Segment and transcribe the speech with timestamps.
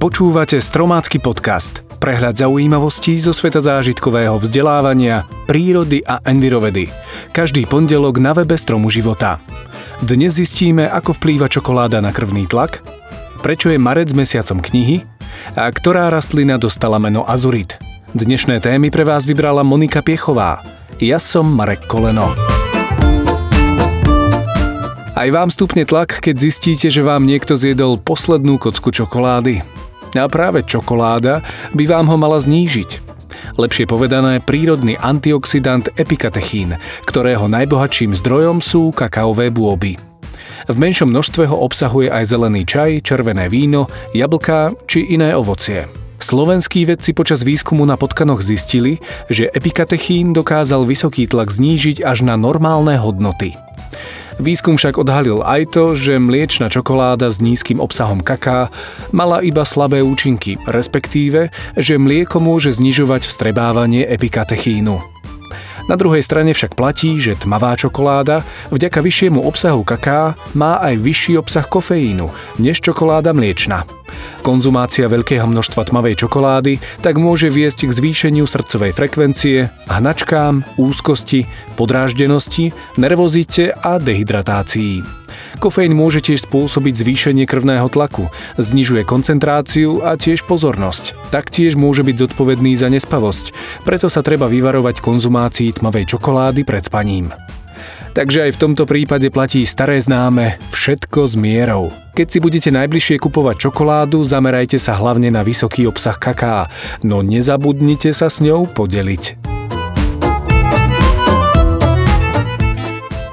[0.00, 6.88] Počúvate Stromácky podcast, prehľad zaujímavostí zo sveta zážitkového vzdelávania, prírody a envirovedy.
[7.36, 9.44] Každý pondelok na webe Stromu života.
[10.00, 12.80] Dnes zistíme, ako vplýva čokoláda na krvný tlak,
[13.44, 15.04] prečo je marec mesiacom knihy
[15.52, 17.76] a ktorá rastlina dostala meno azurit.
[18.16, 20.64] Dnešné témy pre vás vybrala Monika Piechová.
[20.96, 22.32] Ja som Marek Koleno.
[25.12, 29.60] Aj vám stupne tlak, keď zistíte, že vám niekto zjedol poslednú kocku čokolády.
[30.18, 33.10] A práve čokoláda by vám ho mala znížiť.
[33.58, 39.98] Lepšie povedané, prírodný antioxidant epikatechín, ktorého najbohatším zdrojom sú kakaové bôby.
[40.70, 45.88] V menšom množstve ho obsahuje aj zelený čaj, červené víno, jablká či iné ovocie.
[46.20, 52.38] Slovenskí vedci počas výskumu na potkanoch zistili, že epikatechín dokázal vysoký tlak znížiť až na
[52.38, 53.58] normálne hodnoty.
[54.40, 58.72] Výskum však odhalil aj to, že mliečna čokoláda s nízkym obsahom kaká
[59.12, 65.20] mala iba slabé účinky, respektíve, že mlieko môže znižovať vstrebávanie epikatechínu.
[65.90, 71.34] Na druhej strane však platí, že tmavá čokoláda vďaka vyššiemu obsahu kaká má aj vyšší
[71.42, 72.30] obsah kofeínu
[72.62, 73.82] než čokoláda mliečna.
[74.46, 82.70] Konzumácia veľkého množstva tmavej čokolády tak môže viesť k zvýšeniu srdcovej frekvencie, hnačkám, úzkosti, podráždenosti,
[82.94, 85.19] nervozite a dehydratácii.
[85.58, 91.34] Kofeín môže tiež spôsobiť zvýšenie krvného tlaku, znižuje koncentráciu a tiež pozornosť.
[91.34, 93.50] Taktiež môže byť zodpovedný za nespavosť,
[93.82, 97.34] preto sa treba vyvarovať konzumácii tmavej čokolády pred spaním.
[98.10, 101.94] Takže aj v tomto prípade platí staré známe všetko s mierou.
[102.18, 106.66] Keď si budete najbližšie kupovať čokoládu, zamerajte sa hlavne na vysoký obsah kaká,
[107.06, 109.59] no nezabudnite sa s ňou podeliť.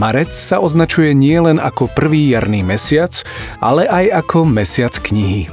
[0.00, 3.12] Marec sa označuje nielen ako prvý jarný mesiac,
[3.60, 5.52] ale aj ako mesiac knihy.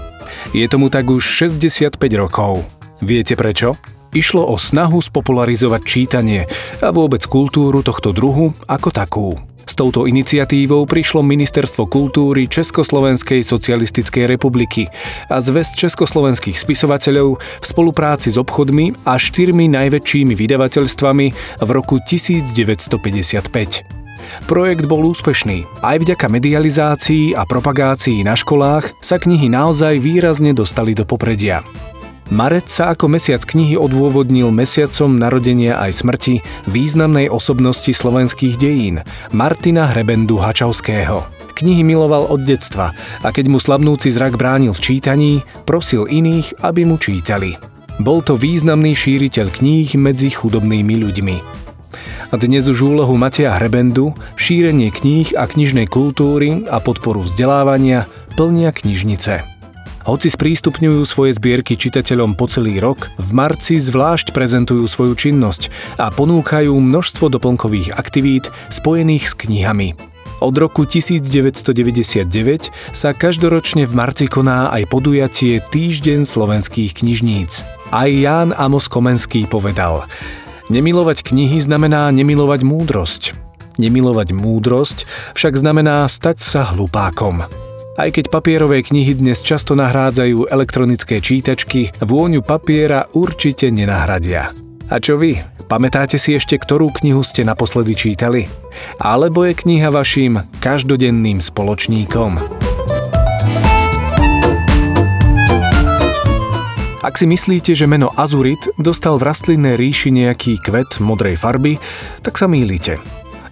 [0.56, 2.64] Je tomu tak už 65 rokov.
[3.04, 3.76] Viete prečo?
[4.16, 6.48] Išlo o snahu spopularizovať čítanie
[6.80, 9.36] a vôbec kultúru tohto druhu ako takú.
[9.68, 14.88] S touto iniciatívou prišlo Ministerstvo kultúry Československej socialistickej republiky
[15.28, 21.28] a zväz československých spisovateľov v spolupráci s obchodmi a štyrmi najväčšími vydavateľstvami
[21.60, 24.48] v roku 1955.
[24.48, 25.68] Projekt bol úspešný.
[25.84, 31.60] Aj vďaka medializácii a propagácii na školách sa knihy naozaj výrazne dostali do popredia.
[32.28, 39.00] Marec sa ako mesiac knihy odôvodnil mesiacom narodenia aj smrti významnej osobnosti slovenských dejín
[39.32, 41.24] Martina Hrebendu Hačavského.
[41.56, 42.92] Knihy miloval od detstva
[43.24, 45.34] a keď mu slabnúci zrak bránil v čítaní,
[45.64, 47.56] prosil iných, aby mu čítali.
[48.04, 51.36] Bol to významný šíriteľ kníh medzi chudobnými ľuďmi.
[52.28, 58.04] A dnes už úlohu Matia Hrebendu, šírenie kníh a knižnej kultúry a podporu vzdelávania
[58.36, 59.57] plnia knižnice.
[60.08, 65.68] Hoci sprístupňujú svoje zbierky čitateľom po celý rok, v marci zvlášť prezentujú svoju činnosť
[66.00, 70.00] a ponúkajú množstvo doplnkových aktivít spojených s knihami.
[70.40, 72.24] Od roku 1999
[72.96, 77.68] sa každoročne v marci koná aj podujatie Týždeň slovenských knižníc.
[77.92, 80.08] Aj Ján Amos Komenský povedal
[80.72, 83.36] Nemilovať knihy znamená nemilovať múdrosť.
[83.76, 85.04] Nemilovať múdrosť
[85.36, 87.67] však znamená stať sa hlupákom.
[87.98, 94.54] Aj keď papierové knihy dnes často nahrádzajú elektronické čítačky, vôňu papiera určite nenahradia.
[94.94, 95.42] A čo vy?
[95.66, 98.46] Pamätáte si ešte, ktorú knihu ste naposledy čítali?
[99.02, 102.38] Alebo je kniha vašim každodenným spoločníkom?
[107.02, 111.82] Ak si myslíte, že meno azurit dostal v rastlinnej ríši nejaký kvet modrej farby,
[112.22, 113.02] tak sa mýlite.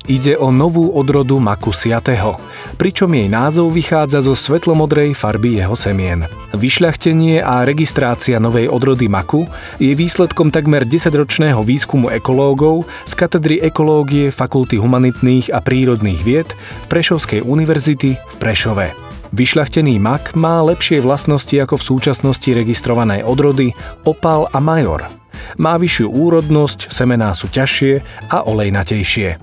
[0.05, 2.37] Ide o novú odrodu maku siatého,
[2.77, 6.29] pričom jej názov vychádza zo svetlomodrej farby jeho semien.
[6.53, 9.49] Vyšľachtenie a registrácia novej odrody maku
[9.81, 16.53] je výsledkom takmer 10-ročného výskumu ekológov z katedry ekológie Fakulty humanitných a prírodných vied
[16.85, 18.93] Prešovskej univerzity v Prešove.
[19.33, 23.73] Vyšľachtený mak má lepšie vlastnosti ako v súčasnosti registrované odrody
[24.05, 25.01] opal a major–
[25.57, 29.39] má vyššiu úrodnosť, semená sú ťažšie a olejnatejšie.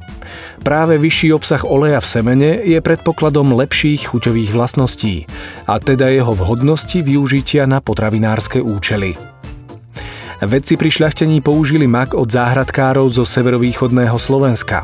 [0.63, 5.27] Práve vyšší obsah oleja v semene je predpokladom lepších chuťových vlastností
[5.67, 9.32] a teda jeho vhodnosti využitia na potravinárske účely.
[10.43, 14.83] Vedci pri šľachtení použili mak od záhradkárov zo severovýchodného Slovenska.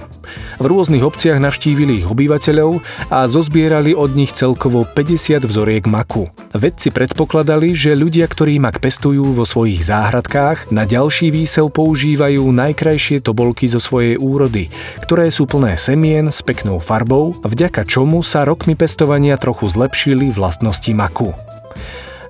[0.62, 2.78] V rôznych obciach navštívili ich obyvateľov
[3.10, 6.30] a zozbierali od nich celkovo 50 vzoriek maku.
[6.54, 13.18] Vedci predpokladali, že ľudia, ktorí mak pestujú vo svojich záhradkách, na ďalší výsev používajú najkrajšie
[13.18, 14.70] tobolky zo svojej úrody,
[15.02, 20.94] ktoré sú plné semien s peknou farbou, vďaka čomu sa rokmi pestovania trochu zlepšili vlastnosti
[20.94, 21.34] maku.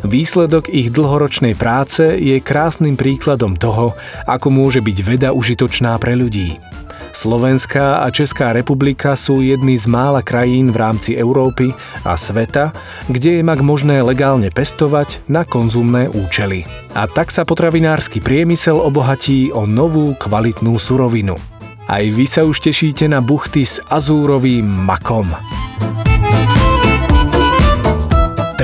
[0.06, 3.98] Výsledok ich dlhoročnej práce je krásnym príkladom toho,
[4.30, 6.62] ako môže byť veda užitočná pre ľudí.
[7.10, 11.74] Slovenská a Česká republika sú jedny z mála krajín v rámci Európy
[12.06, 12.70] a sveta,
[13.10, 16.62] kde je mak možné legálne pestovať na konzumné účely.
[16.94, 21.34] A tak sa potravinársky priemysel obohatí o novú kvalitnú surovinu.
[21.88, 25.32] Aj vy sa už tešíte na buchty s azúrovým makom.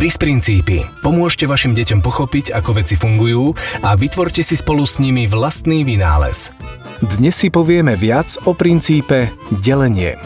[0.04, 0.84] Tris princípy.
[1.00, 6.52] Pomôžte vašim deťom pochopiť, ako veci fungujú a vytvorte si spolu s nimi vlastný vynález.
[7.00, 9.32] Dnes si povieme viac o princípe
[9.64, 10.20] delenie.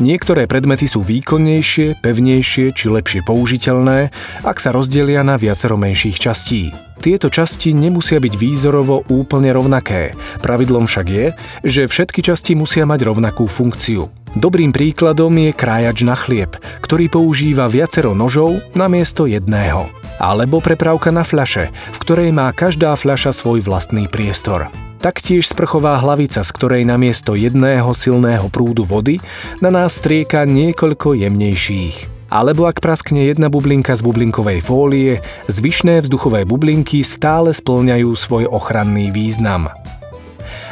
[0.00, 4.08] Niektoré predmety sú výkonnejšie, pevnejšie či lepšie použiteľné,
[4.48, 6.72] ak sa rozdelia na viacero menších častí.
[7.04, 10.16] Tieto časti nemusia byť výzorovo úplne rovnaké.
[10.40, 11.26] Pravidlom však je,
[11.68, 14.08] že všetky časti musia mať rovnakú funkciu.
[14.32, 19.92] Dobrým príkladom je krájač na chlieb, ktorý používa viacero nožov namiesto jedného.
[20.16, 24.72] Alebo prepravka na fľaše, v ktorej má každá fľaša svoj vlastný priestor.
[25.00, 29.16] Taktiež sprchová hlavica, z ktorej namiesto jedného silného prúdu vody
[29.64, 32.28] na nás strieka niekoľko jemnejších.
[32.28, 39.08] Alebo ak praskne jedna bublinka z bublinkovej fólie, zvyšné vzduchové bublinky stále splňajú svoj ochranný
[39.08, 39.72] význam.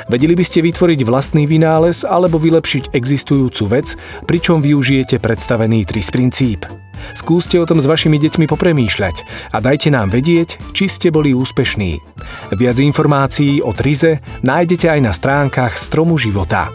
[0.09, 3.93] Vedeli by ste vytvoriť vlastný vynález alebo vylepšiť existujúcu vec,
[4.25, 6.65] pričom využijete predstavený TRIS princíp.
[7.13, 9.17] Skúste o tom s vašimi deťmi popremýšľať
[9.53, 12.01] a dajte nám vedieť, či ste boli úspešní.
[12.57, 16.73] Viac informácií o TRIZE nájdete aj na stránkach Stromu života.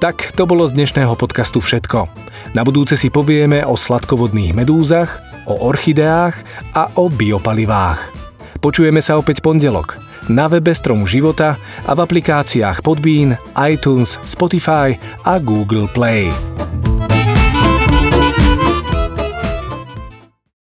[0.00, 2.08] Tak to bolo z dnešného podcastu všetko.
[2.56, 6.40] Na budúce si povieme o sladkovodných medúzach, o orchideách
[6.72, 8.19] a o biopalivách.
[8.60, 9.96] Počujeme sa opäť pondelok
[10.28, 11.56] na webe Stromu života
[11.88, 14.92] a v aplikáciách Podbean, iTunes, Spotify
[15.24, 16.28] a Google Play.